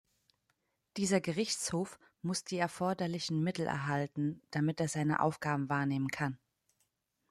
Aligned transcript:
Dieser 0.97 1.21
Gerichtshof 1.21 1.99
muss 2.23 2.43
die 2.43 2.57
erforderlichen 2.57 3.43
Mittel 3.43 3.67
erhalten, 3.67 4.41
damit 4.49 4.79
er 4.79 4.87
seine 4.87 5.19
Aufgaben 5.19 5.69
wahrnehmen 5.69 6.07
kann. 6.07 6.39